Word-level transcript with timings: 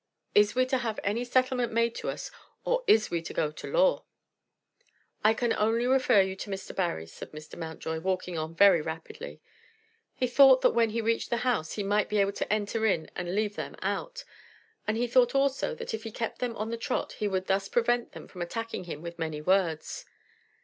Is 0.33 0.55
we 0.55 0.65
to 0.65 0.79
have 0.79 0.99
any 1.03 1.23
settlement 1.23 1.71
made 1.71 1.93
to 1.97 2.09
us, 2.09 2.31
or 2.65 2.83
is 2.87 3.11
we 3.11 3.21
to 3.21 3.35
go 3.35 3.51
to 3.51 3.67
law?" 3.71 4.03
"I 5.23 5.35
can 5.35 5.53
only 5.53 5.85
refer 5.85 6.23
you 6.23 6.35
to 6.37 6.49
Mr. 6.49 6.75
Barry," 6.75 7.05
said 7.05 7.31
Mountjoy, 7.55 7.99
walking 7.99 8.35
on 8.35 8.55
very 8.55 8.81
rapidly. 8.81 9.41
He 10.15 10.25
thought 10.25 10.61
that 10.61 10.71
when 10.71 10.89
he 10.89 11.01
reached 11.01 11.29
the 11.29 11.37
house 11.45 11.73
he 11.73 11.83
might 11.83 12.09
be 12.09 12.17
able 12.17 12.31
to 12.33 12.51
enter 12.51 12.87
in 12.87 13.11
and 13.15 13.35
leave 13.35 13.55
them 13.55 13.75
out, 13.83 14.23
and 14.87 14.97
he 14.97 15.05
thought 15.05 15.35
also 15.35 15.75
that 15.75 15.93
if 15.93 16.01
he 16.01 16.09
kept 16.11 16.39
them 16.39 16.55
on 16.57 16.71
the 16.71 16.77
trot 16.77 17.11
he 17.19 17.27
would 17.27 17.45
thus 17.45 17.69
prevent 17.69 18.13
them 18.13 18.27
from 18.27 18.41
attacking 18.41 18.85
him 18.85 19.03
with 19.03 19.19
many 19.19 19.39
words. 19.39 20.05